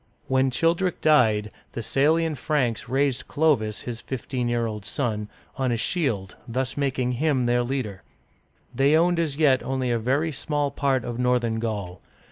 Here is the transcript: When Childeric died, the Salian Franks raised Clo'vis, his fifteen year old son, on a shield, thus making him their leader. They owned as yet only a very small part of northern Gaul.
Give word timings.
When 0.27 0.49
Childeric 0.49 0.99
died, 0.99 1.51
the 1.73 1.83
Salian 1.83 2.33
Franks 2.33 2.89
raised 2.89 3.27
Clo'vis, 3.27 3.81
his 3.81 4.01
fifteen 4.01 4.49
year 4.49 4.65
old 4.65 4.83
son, 4.83 5.29
on 5.57 5.71
a 5.71 5.77
shield, 5.77 6.37
thus 6.47 6.75
making 6.75 7.11
him 7.11 7.45
their 7.45 7.61
leader. 7.61 8.01
They 8.73 8.97
owned 8.97 9.19
as 9.19 9.37
yet 9.37 9.61
only 9.61 9.91
a 9.91 9.99
very 9.99 10.31
small 10.31 10.71
part 10.71 11.05
of 11.05 11.19
northern 11.19 11.59
Gaul. 11.59 12.01